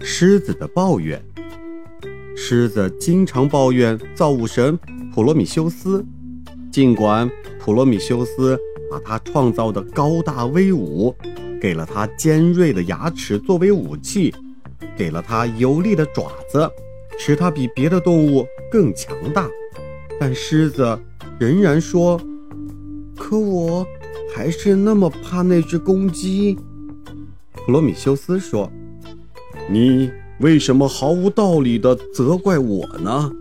[0.00, 1.22] 狮子的抱怨。
[2.36, 4.78] 狮子经常抱怨造物神
[5.14, 6.04] 普罗米修斯，
[6.70, 8.58] 尽管普罗米修斯
[8.90, 11.14] 把他创造的高大威武，
[11.60, 14.34] 给了他尖锐的牙齿作为武器，
[14.96, 16.70] 给了他有力的爪子，
[17.18, 19.48] 使他比别的动物更强大，
[20.20, 20.98] 但狮子
[21.38, 22.20] 仍然说
[23.16, 23.86] ：“可我
[24.34, 26.58] 还是那么怕那只公鸡。”
[27.52, 28.70] 普罗米修斯说
[29.70, 33.32] ：“你。”为什么毫无道理的责怪我呢？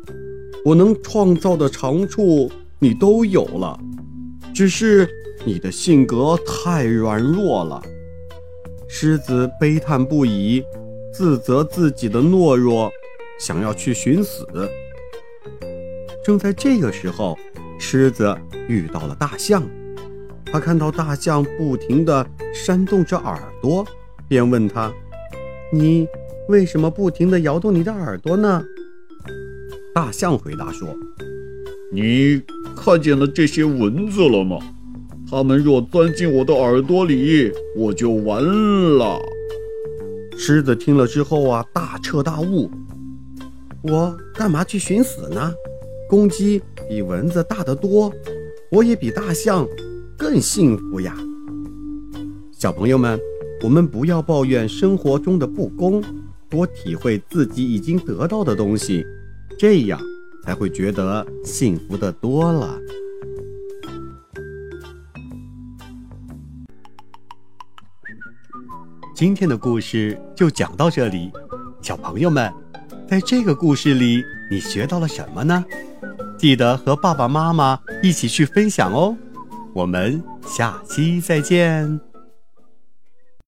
[0.63, 2.49] 我能创造的长处
[2.79, 3.77] 你都有了，
[4.53, 5.05] 只是
[5.43, 7.83] 你的性格太软弱了。
[8.87, 10.63] 狮子悲叹不已，
[11.13, 12.89] 自责自己的懦弱，
[13.37, 14.47] 想要去寻死。
[16.23, 17.37] 正在这个时候，
[17.77, 18.33] 狮子
[18.69, 19.61] 遇到了大象，
[20.45, 23.85] 他看到大象不停地扇动着耳朵，
[24.29, 24.89] 便问他
[25.73, 26.07] ：“你？”
[26.47, 28.63] 为什么不停地摇动你的耳朵呢？
[29.95, 30.95] 大象回答说
[31.91, 32.39] ：“你
[32.75, 34.59] 看见了这些蚊子了吗？
[35.27, 39.19] 它们若钻进我的耳朵里，我就完了。”
[40.37, 42.69] 狮子听了之后啊，大彻大悟
[43.81, 45.51] ：“我干嘛去寻死呢？
[46.07, 48.13] 公鸡比蚊子大得多，
[48.69, 49.67] 我也比大象
[50.15, 51.17] 更幸福呀！”
[52.53, 53.19] 小朋友们，
[53.63, 56.03] 我们不要抱怨生活中的不公。
[56.49, 59.05] 多体会自己已经得到的东西，
[59.57, 59.99] 这样
[60.43, 62.79] 才会觉得幸福的多了。
[69.15, 71.31] 今天的故事就讲到这里，
[71.81, 72.51] 小朋友们，
[73.07, 74.21] 在这个故事里
[74.51, 75.63] 你学到了什么呢？
[76.37, 79.15] 记得和爸爸妈妈一起去分享哦。
[79.73, 82.14] 我们下期再见。